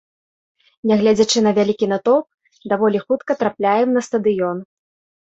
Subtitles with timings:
[0.91, 2.27] Нягледзячы на вялікі натоўп,
[2.73, 4.57] даволі хутка трапляем на стадыён.